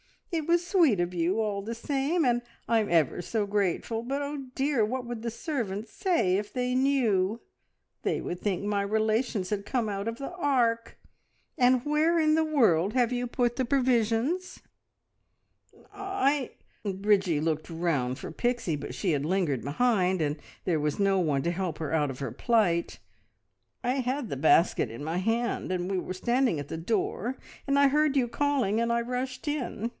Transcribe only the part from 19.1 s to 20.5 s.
had lingered behind, and